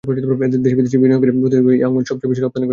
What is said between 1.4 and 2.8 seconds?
মধ্যে ইয়াংওয়ান সবচেয়ে বেশি রপ্তানি করে থাকে।